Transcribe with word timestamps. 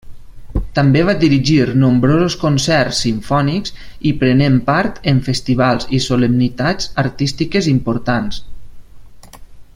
També 0.77 1.01
va 1.09 1.13
dirigir 1.23 1.67
nombrosos 1.81 2.35
concerts 2.43 3.01
simfònics 3.05 3.75
i 4.13 4.13
prenent 4.23 4.57
part 4.71 4.99
en 5.13 5.21
festivals 5.29 5.87
i 5.99 6.01
solemnitats 6.07 6.89
artístiques 7.05 7.69
importants. 7.75 8.43